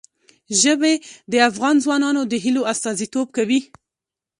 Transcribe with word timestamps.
ژبې 0.61 0.93
د 1.31 1.33
افغان 1.49 1.75
ځوانانو 1.83 2.21
د 2.31 2.33
هیلو 2.43 2.61
استازیتوب 2.71 3.27
کوي. 3.37 3.59